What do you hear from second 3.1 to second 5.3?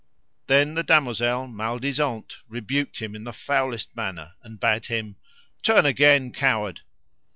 in the foulest manner, and bade him: